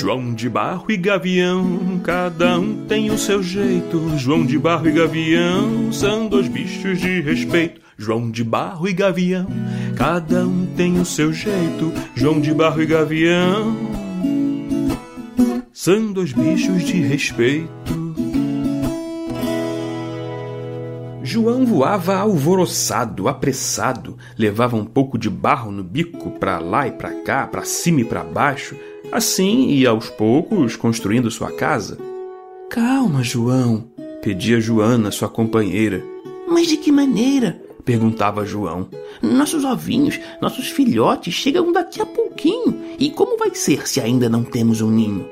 João 0.00 0.32
de 0.32 0.48
Barro 0.48 0.86
e 0.88 0.96
Gavião, 0.96 2.00
cada 2.02 2.58
um 2.58 2.86
tem 2.86 3.10
o 3.10 3.18
seu 3.18 3.42
jeito. 3.42 4.16
João 4.16 4.46
de 4.46 4.58
Barro 4.58 4.88
e 4.88 4.92
Gavião 4.92 5.92
são 5.92 6.26
dois 6.26 6.48
bichos 6.48 6.98
de 6.98 7.20
respeito. 7.20 7.82
João 7.98 8.30
de 8.30 8.42
Barro 8.42 8.88
e 8.88 8.94
Gavião, 8.94 9.46
cada 9.98 10.46
um 10.46 10.64
tem 10.74 10.98
o 10.98 11.04
seu 11.04 11.34
jeito. 11.34 11.92
João 12.14 12.40
de 12.40 12.54
Barro 12.54 12.80
e 12.80 12.86
Gavião 12.86 13.76
são 15.70 16.10
dois 16.10 16.32
bichos 16.32 16.82
de 16.82 17.02
respeito. 17.02 18.00
João 21.22 21.66
voava 21.66 22.16
alvoroçado, 22.16 23.28
apressado, 23.28 24.16
levava 24.38 24.76
um 24.76 24.84
pouco 24.84 25.18
de 25.18 25.28
barro 25.28 25.70
no 25.70 25.84
bico 25.84 26.30
para 26.30 26.58
lá 26.58 26.88
e 26.88 26.92
para 26.92 27.22
cá, 27.22 27.46
para 27.46 27.64
cima 27.64 28.00
e 28.00 28.04
para 28.04 28.24
baixo, 28.24 28.74
assim 29.12 29.68
ia 29.68 29.90
aos 29.90 30.08
poucos 30.08 30.76
construindo 30.76 31.30
sua 31.30 31.50
casa. 31.52 31.98
Calma, 32.68 33.22
João, 33.22 33.84
pedia 34.22 34.60
Joana, 34.60 35.10
sua 35.10 35.28
companheira. 35.28 36.04
Mas 36.46 36.66
de 36.66 36.76
que 36.76 36.92
maneira? 36.92 37.60
perguntava 37.84 38.46
João. 38.46 38.88
Nossos 39.20 39.64
ovinhos, 39.64 40.20
nossos 40.40 40.68
filhotes 40.68 41.34
chegam 41.34 41.72
daqui 41.72 42.00
a 42.00 42.06
pouquinho. 42.06 42.76
E 42.98 43.10
como 43.10 43.36
vai 43.36 43.54
ser 43.54 43.88
se 43.88 44.00
ainda 44.00 44.28
não 44.28 44.44
temos 44.44 44.80
um 44.80 44.90
ninho? 44.90 45.28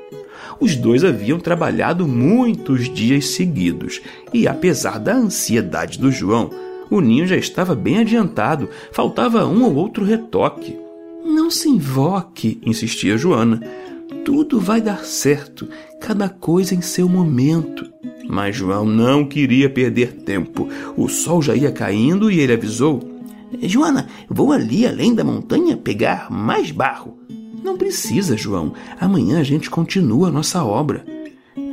Os 0.59 0.75
dois 0.75 1.03
haviam 1.03 1.39
trabalhado 1.39 2.05
muitos 2.05 2.89
dias 2.93 3.27
seguidos 3.27 4.01
e, 4.33 4.47
apesar 4.47 4.99
da 4.99 5.13
ansiedade 5.13 5.97
do 5.97 6.11
João, 6.11 6.49
o 6.89 6.99
ninho 6.99 7.25
já 7.25 7.37
estava 7.37 7.75
bem 7.75 7.99
adiantado, 7.99 8.67
faltava 8.91 9.45
um 9.45 9.63
ou 9.63 9.75
outro 9.75 10.03
retoque. 10.03 10.77
Não 11.39 11.49
se 11.49 11.69
invoque, 11.69 12.59
insistia 12.65 13.17
Joana. 13.17 13.61
Tudo 14.25 14.59
vai 14.59 14.81
dar 14.81 15.05
certo, 15.05 15.69
cada 16.01 16.27
coisa 16.27 16.75
em 16.75 16.81
seu 16.81 17.07
momento. 17.07 17.89
Mas 18.27 18.57
João 18.57 18.83
não 18.85 19.25
queria 19.25 19.69
perder 19.69 20.11
tempo. 20.23 20.67
O 20.97 21.07
sol 21.07 21.41
já 21.41 21.55
ia 21.55 21.71
caindo 21.71 22.29
e 22.29 22.41
ele 22.41 22.51
avisou: 22.51 22.99
Joana, 23.61 24.09
vou 24.29 24.51
ali 24.51 24.85
além 24.85 25.15
da 25.15 25.23
montanha 25.23 25.77
pegar 25.77 26.29
mais 26.29 26.71
barro. 26.71 27.17
Não 27.63 27.77
precisa, 27.77 28.35
João. 28.35 28.73
Amanhã 28.99 29.39
a 29.39 29.43
gente 29.43 29.69
continua 29.69 30.27
a 30.27 30.31
nossa 30.31 30.61
obra. 30.61 31.05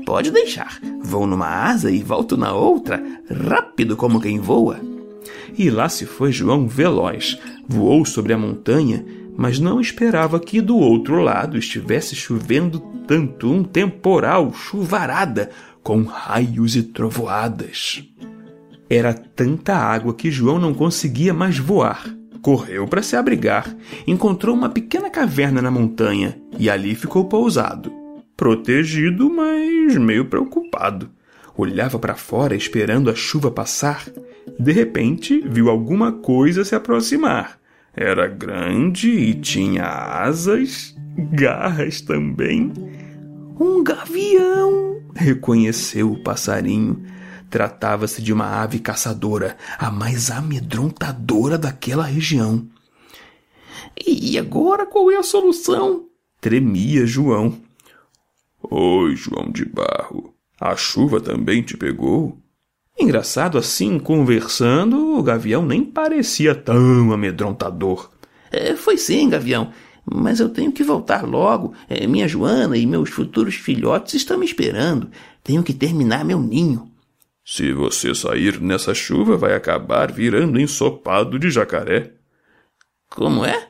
Pode 0.07 0.31
deixar. 0.31 0.81
Vou 1.03 1.27
numa 1.27 1.49
asa 1.49 1.91
e 1.91 2.05
volto 2.05 2.37
na 2.37 2.55
outra, 2.55 3.03
rápido 3.29 3.97
como 3.97 4.21
quem 4.21 4.39
voa. 4.39 4.79
E 5.59 5.69
lá 5.71 5.89
se 5.89 6.07
foi 6.07 6.31
João 6.31 6.69
veloz. 6.69 7.37
Voou 7.69 8.05
sobre 8.05 8.33
a 8.33 8.39
montanha, 8.39 9.05
mas 9.37 9.59
não 9.59 9.81
esperava 9.81 10.41
que 10.41 10.61
do 10.61 10.77
outro 10.77 11.21
lado 11.21 11.59
estivesse 11.59 12.17
chovendo 12.17 12.81
tanto 13.07 13.51
um 13.53 13.63
temporal, 13.63 14.53
chuvarada, 14.53 15.51
com 15.83 16.03
raios 16.03 16.75
e 16.75 16.83
trovoadas. 16.83 18.03
Era 18.89 19.13
tanta 19.13 19.75
água 19.77 20.15
que 20.15 20.31
João 20.31 20.59
não 20.59 20.73
conseguia 20.73 21.35
mais 21.35 21.59
voar. 21.59 22.07
Correu 22.41 22.87
para 22.87 23.03
se 23.03 23.17
abrigar, 23.17 23.75
encontrou 24.07 24.55
uma 24.55 24.69
pequena 24.69 25.11
caverna 25.11 25.61
na 25.61 25.71
montanha 25.71 26.41
e 26.59 26.71
ali 26.71 26.95
ficou 26.95 27.25
pousado. 27.25 27.93
Protegido, 28.37 29.29
mas 29.29 29.97
meio 29.97 30.27
preocupado. 30.27 31.11
Olhava 31.57 31.99
para 31.99 32.15
fora 32.15 32.55
esperando 32.55 33.11
a 33.11 33.15
chuva 33.15 33.51
passar. 33.51 34.07
De 34.59 34.73
repente, 34.73 35.43
viu 35.49 35.69
alguma 35.69 36.13
coisa 36.13 36.65
se 36.65 36.75
aproximar. 36.75 37.59
Era 37.97 38.29
grande 38.29 39.09
e 39.09 39.35
tinha 39.35 39.85
asas, 39.85 40.95
garras 41.33 42.01
também. 42.01 42.73
Um 43.59 43.83
gavião! 43.83 45.03
reconheceu 45.15 46.13
o 46.13 46.23
passarinho 46.23 47.03
Tratava-se 47.49 48.21
de 48.21 48.33
uma 48.33 48.63
ave 48.63 48.81
caçadora, 48.81 49.57
a 49.79 49.91
mais 49.91 50.31
amedrontadora 50.31 51.57
daquela 51.57 52.05
região. 52.05 52.69
E 54.05 54.39
agora 54.39 54.85
qual 54.85 55.11
é 55.11 55.17
a 55.17 55.23
solução? 55.23 56.07
Tremia 56.41 57.07
João. 57.07 57.59
Oi, 58.63 59.15
João 59.15 59.51
de 59.51 59.65
Barro. 59.65 60.35
A 60.61 60.75
chuva 60.77 61.21
também 61.21 61.63
te 61.63 61.77
pegou? 61.77 62.39
Engraçado 62.99 63.59
assim, 63.59 63.99
conversando, 63.99 65.19
o 65.19 65.23
gavião 65.23 65.65
nem 65.65 65.85
parecia 65.85 66.55
tão 66.55 67.13
amedrontador. 67.13 68.11
É, 68.51 68.75
foi 68.75 68.97
sim, 68.97 69.29
gavião. 69.29 69.71
Mas 70.05 70.41
eu 70.41 70.49
tenho 70.49 70.73
que 70.73 70.85
voltar 70.85 71.25
logo. 71.27 71.75
É, 71.89 72.07
minha 72.07 72.29
Joana 72.29 72.77
e 72.77 72.87
meus 72.87 73.11
futuros 73.11 73.57
filhotes 73.57 74.15
estão 74.15 74.39
me 74.39 74.47
esperando. 74.47 75.11
Tenho 75.43 75.63
que 75.63 75.75
terminar 75.75 76.25
meu 76.25 76.41
ninho. 76.41 76.91
Se 77.45 77.73
você 77.73 78.15
sair 78.15 78.61
nessa 78.61 78.95
chuva, 78.95 79.37
vai 79.37 79.55
acabar 79.55 80.11
virando 80.11 80.61
ensopado 80.61 81.39
de 81.39 81.51
jacaré. 81.51 82.13
Como 83.11 83.45
é? 83.45 83.69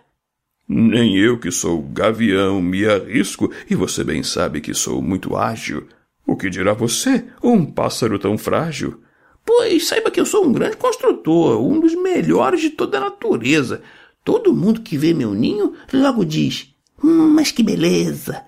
Nem 0.69 1.17
eu, 1.17 1.39
que 1.39 1.51
sou 1.51 1.83
gavião, 1.83 2.61
me 2.61 2.87
arrisco, 2.87 3.53
e 3.69 3.75
você 3.75 4.03
bem 4.03 4.23
sabe 4.23 4.61
que 4.61 4.75
sou 4.75 5.03
muito 5.03 5.37
ágil. 5.37 5.87
O 6.27 6.37
que 6.37 6.51
dirá 6.51 6.73
você, 6.73 7.25
um 7.43 7.65
pássaro 7.65 8.19
tão 8.19 8.37
frágil? 8.37 9.01
Pois 9.47 9.87
saiba 9.87 10.11
que 10.11 10.21
eu 10.21 10.27
sou 10.27 10.45
um 10.45 10.53
grande 10.53 10.77
construtor, 10.77 11.63
um 11.63 11.79
dos 11.79 11.95
melhores 11.95 12.61
de 12.61 12.71
toda 12.71 12.99
a 12.99 13.03
natureza. 13.03 13.81
Todo 14.25 14.53
mundo 14.53 14.81
que 14.81 14.99
vê 14.99 15.15
meu 15.15 15.33
ninho 15.33 15.75
logo 15.93 16.25
diz: 16.25 16.75
hum, 17.03 17.29
Mas 17.29 17.53
que 17.53 17.63
beleza! 17.63 18.43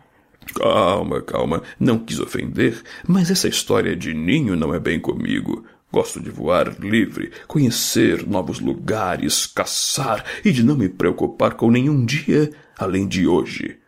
Calma, 0.55 1.23
calma, 1.23 1.63
não 1.79 1.99
quis 1.99 2.19
ofender, 2.19 2.83
mas 3.07 3.31
essa 3.31 3.47
história 3.47 3.95
de 3.95 4.13
ninho 4.13 4.57
não 4.57 4.75
é 4.75 4.81
bem 4.81 4.99
comigo. 4.99 5.65
Gosto 5.93 6.21
de 6.21 6.31
voar 6.31 6.79
livre, 6.81 7.31
conhecer 7.47 8.27
novos 8.27 8.61
lugares, 8.61 9.47
caçar 9.47 10.25
e 10.45 10.51
de 10.51 10.63
não 10.63 10.77
me 10.77 10.89
preocupar 10.89 11.55
com 11.55 11.71
nenhum 11.71 12.05
dia 12.05 12.51
além 12.77 13.07
de 13.07 13.27
hoje. 13.27 13.79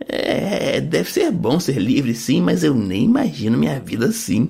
É, 0.00 0.80
deve 0.80 1.10
ser 1.10 1.30
bom 1.30 1.60
ser 1.60 1.78
livre 1.78 2.14
sim, 2.14 2.40
mas 2.40 2.64
eu 2.64 2.74
nem 2.74 3.04
imagino 3.04 3.58
minha 3.58 3.78
vida 3.78 4.06
assim. 4.06 4.48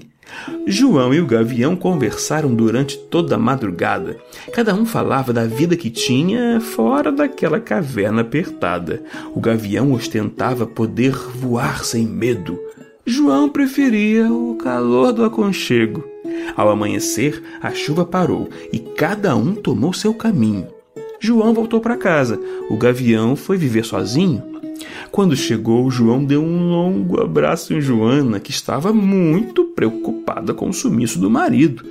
João 0.67 1.13
e 1.15 1.21
o 1.21 1.27
Gavião 1.27 1.75
conversaram 1.75 2.55
durante 2.55 2.97
toda 2.97 3.35
a 3.35 3.39
madrugada. 3.39 4.19
Cada 4.53 4.75
um 4.75 4.85
falava 4.85 5.33
da 5.33 5.45
vida 5.45 5.77
que 5.77 5.91
tinha 5.91 6.61
fora 6.61 7.11
daquela 7.11 7.61
caverna 7.61 8.23
apertada. 8.23 9.03
O 9.35 9.41
Gavião 9.41 9.93
ostentava 9.93 10.67
poder 10.67 11.13
voar 11.13 11.85
sem 11.85 12.07
medo. 12.07 12.59
João 13.07 13.49
preferia 13.49 14.31
o 14.31 14.57
calor 14.57 15.13
do 15.13 15.25
aconchego. 15.25 16.05
Ao 16.55 16.69
amanhecer, 16.69 17.43
a 17.63 17.71
chuva 17.73 18.05
parou 18.05 18.49
e 18.73 18.79
cada 18.79 19.35
um 19.35 19.55
tomou 19.55 19.93
seu 19.93 20.13
caminho. 20.13 20.67
João 21.21 21.55
voltou 21.55 21.81
para 21.81 21.97
casa. 21.97 22.39
O 22.71 22.77
Gavião 22.77 23.35
foi 23.35 23.57
viver 23.57 23.85
sozinho 23.85 24.58
quando 25.11 25.37
chegou, 25.37 25.91
João 25.91 26.25
deu 26.25 26.43
um 26.43 26.69
longo 26.69 27.21
abraço 27.21 27.73
em 27.73 27.81
Joana, 27.81 28.39
que 28.39 28.51
estava 28.51 28.93
muito 28.93 29.65
preocupada 29.65 30.53
com 30.53 30.69
o 30.69 30.73
sumiço 30.73 31.19
do 31.19 31.31
marido. 31.31 31.85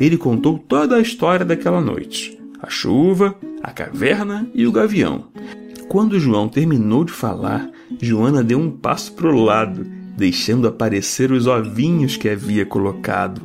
Ele 0.00 0.16
contou 0.16 0.58
toda 0.58 0.96
a 0.96 1.00
história 1.00 1.44
daquela 1.44 1.80
noite: 1.80 2.38
a 2.60 2.68
chuva, 2.68 3.34
a 3.62 3.70
caverna 3.70 4.48
e 4.54 4.66
o 4.66 4.72
gavião. 4.72 5.24
Quando 5.88 6.20
João 6.20 6.48
terminou 6.48 7.04
de 7.04 7.12
falar, 7.12 7.68
Joana 8.00 8.44
deu 8.44 8.58
um 8.58 8.70
passo 8.70 9.12
para 9.14 9.28
o 9.28 9.42
lado, 9.42 9.84
deixando 10.16 10.68
aparecer 10.68 11.32
os 11.32 11.46
ovinhos 11.46 12.16
que 12.16 12.28
havia 12.28 12.64
colocado. 12.64 13.42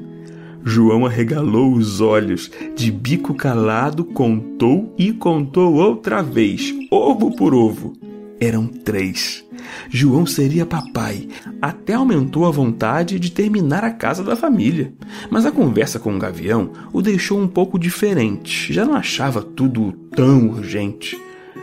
João 0.63 1.06
arregalou 1.06 1.74
os 1.74 2.01
olhos, 2.01 2.51
de 2.75 2.92
bico 2.92 3.34
calado, 3.36 4.04
contou 4.04 4.94
e 4.98 5.13
contou 5.13 5.75
outra 5.75 6.22
vez, 6.22 6.74
ovo 6.92 7.36
por 7.36 7.54
ovo. 7.54 8.05
Eram 8.40 8.68
três. 8.68 9.46
João 9.90 10.26
seria 10.26 10.66
papai. 10.66 11.28
Até 11.62 11.94
aumentou 11.94 12.46
a 12.46 12.52
vontade 12.52 13.20
de 13.20 13.32
terminar 13.32 13.84
a 13.84 13.92
casa 13.92 14.24
da 14.24 14.36
família. 14.36 14.94
Mas 15.30 15.46
a 15.46 15.52
conversa 15.52 16.00
com 16.00 16.16
o 16.16 16.20
Gavião 16.20 16.72
o 16.92 17.02
deixou 17.02 17.40
um 17.40 17.48
pouco 17.48 17.80
diferente. 17.80 18.74
Já 18.74 18.86
não 18.86 18.96
achava 18.96 19.42
tudo 19.42 19.94
tão 20.16 20.50
urgente. 20.50 21.20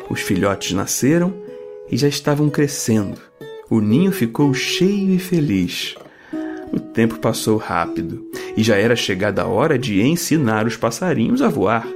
Os 0.09 0.21
filhotes 0.21 0.73
nasceram 0.73 1.35
e 1.91 1.97
já 1.97 2.09
estavam 2.09 2.49
crescendo. 2.49 3.21
O 3.69 3.81
ninho 3.81 4.13
ficou 4.13 4.53
cheio 4.55 5.15
e 5.15 5.19
feliz. 5.19 5.95
O 6.73 6.81
tempo 6.81 7.19
passou 7.19 7.59
rápido 7.59 8.27
e 8.57 8.63
já 8.63 8.77
era 8.77 8.97
chegada 8.97 9.43
a 9.43 9.47
hora 9.47 9.79
de 9.79 10.01
ensinar 10.01 10.67
os 10.67 10.77
passarinhos 10.77 11.43
a 11.43 11.49
voar. 11.49 11.87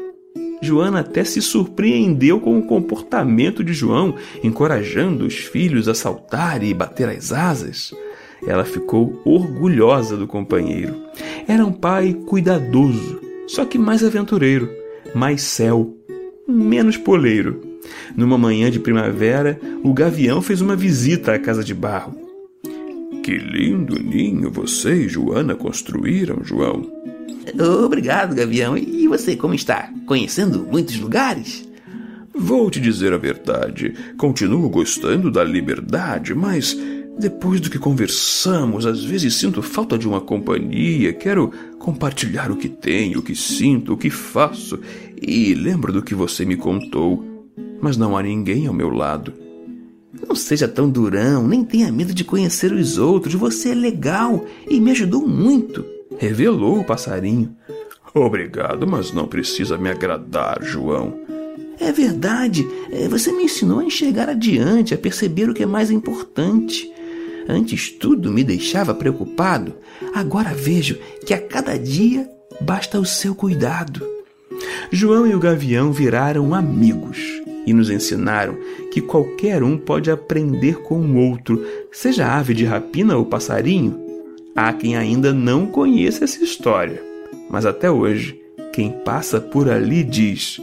Joana 0.67 1.01
até 1.01 1.25
se 1.25 1.41
surpreendeu 1.41 2.41
com 2.41 2.59
o 2.59 2.63
comportamento 2.63 3.65
de 3.65 3.73
João, 3.73 4.15
encorajando 4.43 5.25
os 5.25 5.37
filhos 5.37 5.89
a 5.89 5.95
saltar 5.95 6.63
e 6.63 6.75
bater 6.75 7.09
as 7.09 7.33
asas. 7.33 7.95
Ela 8.47 8.65
ficou 8.65 9.21
orgulhosa 9.25 10.17
do 10.17 10.27
companheiro. 10.27 10.95
Era 11.49 11.65
um 11.65 11.73
pai 11.73 12.13
cuidadoso, 12.27 13.21
só 13.47 13.65
que 13.65 13.79
mais 13.79 14.05
aventureiro, 14.05 14.71
mais 15.15 15.43
céu, 15.43 15.95
menos 16.47 16.97
poleiro. 16.97 17.61
Numa 18.17 18.37
manhã 18.37 18.71
de 18.71 18.81
primavera, 18.81 19.59
o 19.83 19.95
gavião 19.95 20.43
fez 20.43 20.61
uma 20.61 20.77
visita 20.77 21.33
à 21.33 21.39
casa 21.39 21.63
de 21.63 21.73
barro. 21.73 22.15
Que 23.23 23.37
lindo 23.37 23.99
ninho 23.99 24.51
você 24.51 24.95
e 24.95 25.09
Joana 25.09 25.55
construíram, 25.55 26.45
João. 26.45 26.91
Obrigado, 27.85 28.35
Gavião. 28.35 28.77
E 28.77 29.07
você, 29.07 29.37
como 29.37 29.55
está? 29.55 29.93
Conhecendo 30.07 30.67
muitos 30.71 30.99
lugares? 30.99 31.67
Vou 32.35 32.71
te 32.71 32.81
dizer 32.81 33.13
a 33.13 33.19
verdade. 33.19 33.95
Continuo 34.19 34.69
gostando 34.69 35.31
da 35.31 35.43
liberdade, 35.43 36.35
mas 36.35 36.77
depois 37.19 37.61
do 37.61 37.71
que 37.71 37.79
conversamos, 37.79 38.85
às 38.85 39.03
vezes 39.03 39.35
sinto 39.35 39.63
falta 39.63 39.97
de 39.97 40.07
uma 40.07 40.21
companhia. 40.21 41.13
Quero 41.13 41.51
compartilhar 41.79 42.51
o 42.51 42.57
que 42.57 42.69
tenho, 42.69 43.21
o 43.21 43.23
que 43.23 43.35
sinto, 43.35 43.95
o 43.95 43.97
que 43.97 44.11
faço. 44.11 44.79
E 45.21 45.55
lembro 45.55 45.93
do 45.93 46.03
que 46.03 46.15
você 46.15 46.45
me 46.45 46.57
contou. 46.57 47.25
Mas 47.81 47.97
não 47.97 48.17
há 48.17 48.23
ninguém 48.23 48.67
ao 48.67 48.75
meu 48.75 48.91
lado. 48.91 49.33
Não 50.29 50.35
seja 50.35 50.67
tão 50.67 50.91
durão, 50.91 51.47
nem 51.47 51.65
tenha 51.65 51.93
medo 51.93 52.13
de 52.13 52.25
conhecer 52.25 52.73
os 52.73 52.99
outros. 52.99 53.35
Você 53.35 53.71
é 53.71 53.75
legal 53.75 54.45
e 54.69 54.81
me 54.81 54.91
ajudou 54.91 55.27
muito 55.27 55.96
revelou 56.19 56.81
o 56.81 56.85
passarinho. 56.85 57.55
Obrigado, 58.15 58.87
mas 58.87 59.13
não 59.13 59.27
precisa 59.27 59.77
me 59.77 59.91
agradar, 59.91 60.63
João. 60.63 61.21
É 61.79 61.93
verdade. 61.93 62.67
É, 62.91 63.07
você 63.09 63.31
me 63.31 63.45
ensinou 63.45 63.81
a 63.81 63.85
enxergar 63.85 64.29
adiante, 64.29 64.95
a 64.95 64.99
perceber 64.99 65.51
o 65.51 65.55
que 65.55 65.63
é 65.63 65.67
mais 65.67 65.91
importante. 65.91 66.91
Antes 67.49 67.91
tudo 67.91 68.33
me 68.33 68.43
deixava 68.43 68.95
preocupado. 68.95 69.75
Agora 70.15 70.55
vejo 70.55 70.99
que 71.27 71.35
a 71.35 71.41
cada 71.41 71.79
dia 71.79 72.29
basta 72.61 72.99
o 72.99 73.05
seu 73.05 73.35
cuidado. 73.35 74.07
João 74.91 75.27
e 75.27 75.35
o 75.35 75.39
gavião 75.39 75.93
viraram 75.93 76.55
amigos 76.55 77.19
e 77.67 77.73
nos 77.73 77.91
ensinaram 77.91 78.57
que 78.93 79.01
qualquer 79.01 79.63
um 79.63 79.77
pode 79.77 80.11
aprender 80.11 80.79
com 80.83 81.01
o 81.01 81.17
outro, 81.17 81.63
seja 81.93 82.27
ave 82.27 82.55
de 82.55 82.65
rapina 82.65 83.17
ou 83.17 83.27
passarinho, 83.27 84.06
Há 84.57 84.73
quem 84.73 84.97
ainda 84.97 85.35
não 85.35 85.67
conheça 85.67 86.25
essa 86.25 86.43
história, 86.43 87.03
mas 87.51 87.67
até 87.67 87.91
hoje, 87.91 88.41
quem 88.73 88.91
passa 88.91 89.39
por 89.39 89.69
ali 89.69 90.03
diz: 90.03 90.59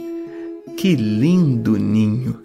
Que 0.76 0.96
lindo 0.96 1.78
ninho! 1.78 2.40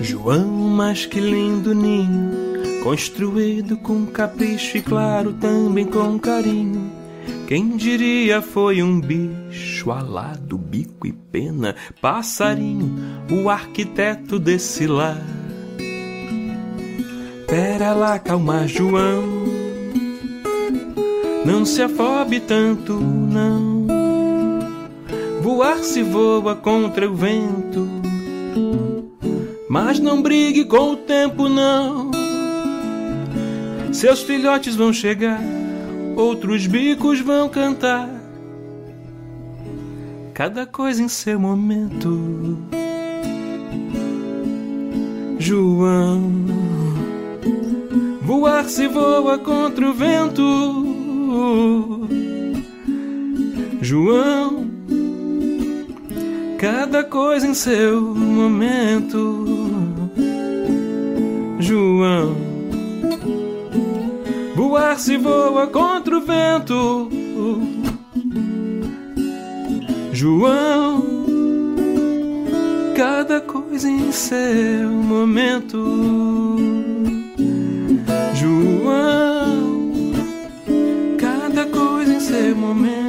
João, 0.00 0.46
mas 0.46 1.06
que 1.06 1.18
lindo 1.18 1.74
ninho, 1.74 2.80
construído 2.84 3.76
com 3.78 4.06
capricho 4.06 4.76
e 4.76 4.82
claro 4.82 5.32
também 5.32 5.86
com 5.86 6.20
carinho. 6.20 6.79
Quem 7.50 7.76
diria 7.76 8.40
foi 8.40 8.80
um 8.80 9.00
bicho 9.00 9.90
alado, 9.90 10.56
bico 10.56 11.04
e 11.04 11.12
pena, 11.12 11.74
passarinho, 12.00 12.94
o 13.28 13.50
arquiteto 13.50 14.38
desse 14.38 14.86
lar. 14.86 15.20
Pera 17.48 17.92
lá, 17.92 18.20
calma, 18.20 18.68
João. 18.68 19.24
Não 21.44 21.64
se 21.64 21.82
afobe 21.82 22.38
tanto, 22.38 22.92
não. 22.92 23.84
Voar 25.42 25.78
se 25.78 26.04
voa 26.04 26.54
contra 26.54 27.10
o 27.10 27.16
vento. 27.16 27.88
Mas 29.68 29.98
não 29.98 30.22
brigue 30.22 30.64
com 30.66 30.92
o 30.92 30.96
tempo, 30.96 31.48
não. 31.48 32.12
Seus 33.92 34.22
filhotes 34.22 34.76
vão 34.76 34.92
chegar 34.92 35.59
outros 36.20 36.66
bicos 36.66 37.20
vão 37.20 37.48
cantar. 37.48 38.08
Cada 40.34 40.66
coisa 40.66 41.02
em 41.02 41.08
seu 41.08 41.40
momento. 41.40 42.58
João, 45.38 46.22
voar 48.20 48.64
se 48.66 48.86
voa 48.86 49.38
contra 49.38 49.88
o 49.88 49.94
vento. 49.94 50.44
João, 53.80 54.70
cada 56.58 57.02
coisa 57.02 57.46
em 57.46 57.54
seu 57.54 58.14
momento. 58.14 59.46
João 61.58 62.50
voar 64.70 64.96
se 65.00 65.16
voa 65.16 65.66
contra 65.66 66.16
o 66.16 66.20
vento. 66.20 67.10
João, 70.12 71.04
cada 72.96 73.40
coisa 73.40 73.90
em 73.90 74.12
seu 74.12 74.88
momento. 74.88 76.56
João, 78.34 79.92
cada 81.18 81.66
coisa 81.66 82.14
em 82.14 82.20
seu 82.20 82.54
momento. 82.54 82.99